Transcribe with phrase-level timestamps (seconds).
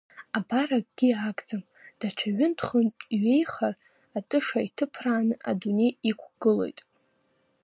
[0.37, 1.63] Абар акгьы агӡам,
[1.99, 3.75] даҽа ҩынтә-хынтә иҩеихар,
[4.17, 6.79] атыша иҭыԥрааны адунеи иқәгылоит.